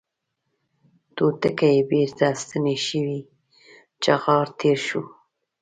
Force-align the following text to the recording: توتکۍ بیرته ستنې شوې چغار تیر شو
توتکۍ 1.15 1.77
بیرته 1.89 2.27
ستنې 2.41 2.75
شوې 2.85 3.19
چغار 4.03 4.47
تیر 4.57 4.79
شو 4.87 5.01